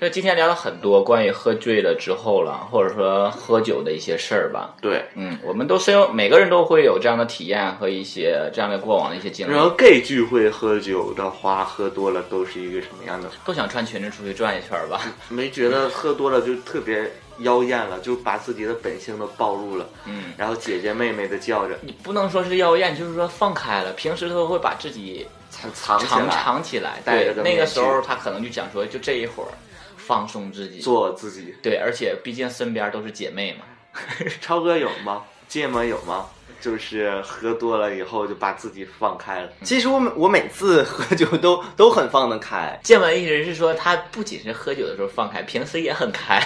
[0.00, 4.74] 就今天聊了很多关于喝醉了之后了，或者说喝酒的一些事儿吧。
[4.80, 5.04] 对。
[5.14, 13.30] 嗯，我们都是有每个人都会有这样的体验和一些这样的过往的一些经历然后，gay 聚会喝酒的话，喝多了都是一个什么样的？
[13.44, 15.00] 都想穿裙子出去转一圈吧。
[15.28, 23.92] 没觉得喝多了就特别妖艳了，就把自己的本性都暴露了，嗯，然后姐姐妹妹的叫着，你不能说是妖艳，就是说放开了。
[23.92, 25.26] 平时都会把自己
[25.72, 29.48] 藏藏起藏来，藏起来，对那个时候他可能就想说，就这一会儿
[29.96, 30.80] 放松自己。
[30.80, 31.54] 做自己。
[31.62, 33.64] 对，而且毕竟身边都是姐妹嘛。
[34.40, 35.22] 超哥有吗？
[35.48, 36.26] 芥末有吗？
[36.58, 39.48] 就是喝多了以后就把自己放开了。
[39.62, 46.40] 其实我每我每次喝酒都都很放得开，建文意思是说，他不仅是喝酒的时候放开，平时也很开，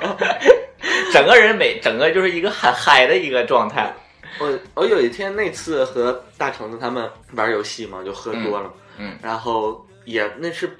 [1.12, 3.92] 整个人每整个就是一个很嗨的一个状态。
[4.38, 10.76] 我我有一天那次和大橙子他们玩游戏嘛，就喝多了，嗯嗯然后也那是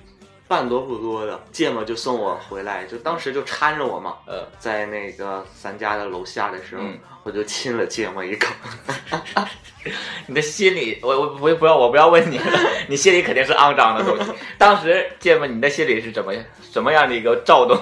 [0.49, 8.55] 半多不多的，芥末就送我回来，就当时就搀着我嘛，呃，在那个咱家的楼下的时候，嗯我就亲了芥末一口。
[10.27, 12.41] 你的心里，我我我不要我不要问你，
[12.89, 14.31] 你心里肯定是肮脏的东西。
[14.59, 16.33] 当时芥末，你的心里是怎么
[16.73, 17.77] 什么样的一个躁动？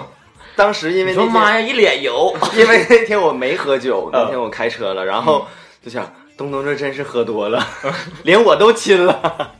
[0.56, 2.34] 当时因为你说妈呀，一脸油。
[2.56, 5.46] 因为那天我没喝酒，嗯那天我开车了，然后
[5.84, 7.62] 就想东东这真是喝多了，
[8.24, 9.54] 连我都亲了。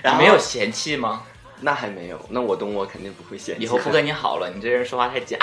[0.00, 1.22] 然后没有嫌弃吗？
[1.60, 3.64] 那还没有，那我东我肯定不会嫌弃。
[3.64, 5.36] 以后不跟你好了，你这人说话太假。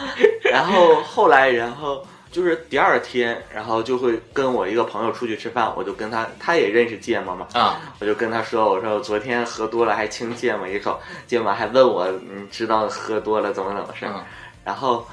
[0.50, 14.12] 然后后来，然后就是第二天，然后就会跟我一个朋友出去吃饭，我就跟他，他也认识芥末嘛，啊，我就跟他说，我说我昨天喝多了还亲芥末一口，芥末还问我，你知道喝多了怎么怎么事儿？
[14.16, 14.24] 嗯
[14.64, 15.04] 然后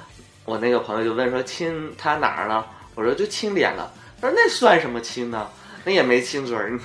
[0.46, 2.66] 我那个朋友就问说亲他哪儿了？
[3.00, 3.90] 我说就亲脸了。
[4.22, 5.48] 他说那算什么亲呢？
[5.86, 6.70] 那也没亲嘴儿。
[6.70, 6.80] 你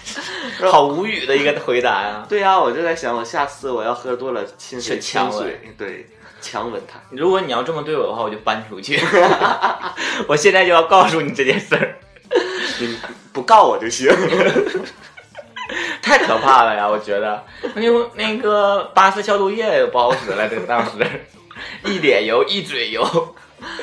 [0.66, 5.60] 好无语的一个回答呀、对呀、我就在想，我下次我要喝多了亲谁亲嘴？
[5.76, 6.06] 对，
[6.40, 6.98] 强吻他。
[7.10, 8.98] 如果你要这么对我的话，我就搬出去。
[10.26, 11.98] 我现在就要告诉你这件事儿，
[12.80, 12.98] 你
[13.30, 14.10] 不告我就行。
[16.02, 16.88] 太可怕了呀！
[16.88, 17.44] 我觉得，
[17.74, 20.92] 那个那个巴斯消毒液也不好使了，这当时
[21.84, 23.04] 一脸油一嘴油。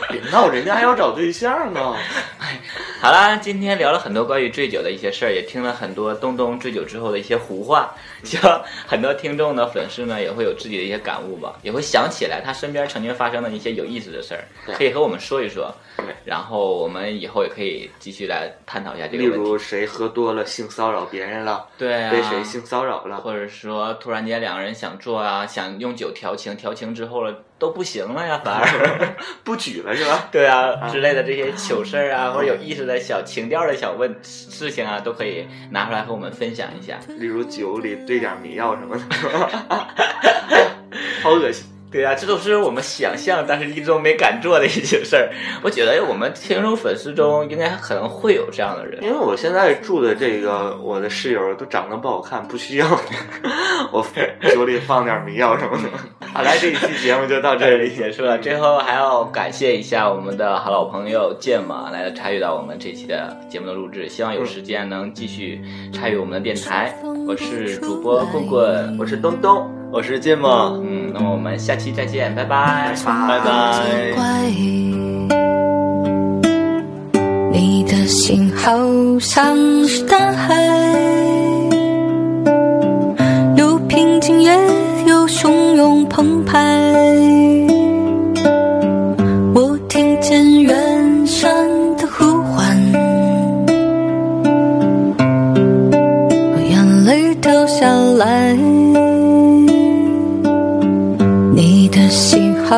[0.10, 1.96] 别闹，人家还要找对象呢。
[2.40, 2.60] 哎
[3.00, 16.06] 好啦，今天聊了很多关于醉酒的一些事儿，也听了很多东东醉酒之后的一些胡话， 希望很多听众的、粉丝呢也会有自己的一些感悟吧，也会想起来他身边曾经发生的一些有意思的事儿，可以和我们说一说对。
[16.26, 19.50] 然后我们以后也可以继续来探讨一下这例个问题。
[19.50, 29.16] 如谁喝多了性骚扰别人了，对啊，被谁性骚扰了，或者说突然间两个人想做啊，想用酒调情，调情之后了都不行了呀，反而。
[29.44, 30.28] 不举了是吧？
[30.32, 37.00] 对啊，之类的这些糗事儿啊，或者有意思的小情调的小问事情啊，都可以拿出来和我们分享一下。
[37.08, 39.04] 例如酒里兑点迷药什么的，
[41.22, 41.77] 好恶心。
[41.90, 45.30] 对啊，这都是我们想象，但是一直都没敢做的一些事儿。
[45.64, 49.02] 我觉得我们听众粉丝中应该可能会有这样的人。
[49.02, 52.88] 因为我现在住的这个，我的室友都长得不好看，不需要
[53.92, 54.06] 我
[54.54, 56.28] 酒里放点迷药什么的。
[56.34, 65.62] 好了，这一期节目就到这里 结束了，最后还要感谢一下我们的好老朋友剑马来参与到我们这期的节目的录制，希望有时间能继续
[65.94, 66.94] 参与我们的电台。
[67.26, 72.94] 我是主播棍棍，我是东东，我是芥末，嗯，那么我们下期再见，拜拜。
[73.06, 74.14] 拜拜。
[74.16, 74.24] 怪
[77.52, 78.72] 你的心好
[79.20, 79.56] 像
[79.88, 80.56] 是大海，
[83.56, 84.52] 有平静也
[85.08, 87.37] 有汹涌澎湃。
[102.70, 102.76] 好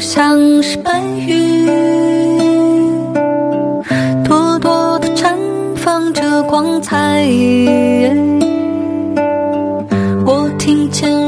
[0.00, 1.64] 像是白云，
[4.24, 5.32] 朵朵的绽
[5.76, 7.24] 放着光彩。
[10.26, 11.27] 我听见